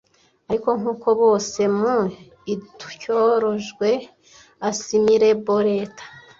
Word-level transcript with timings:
Ariko 0.49 0.69
nk'uko 0.79 1.07
bose, 1.21 1.59
mu 1.79 1.97
ityorojwe, 2.55 3.89
assimilable 4.69 5.57
Leta. 5.69 6.03